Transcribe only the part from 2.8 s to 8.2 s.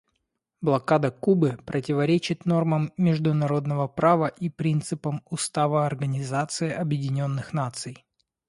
международного права и принципам Устава Организации Объединенных Наций.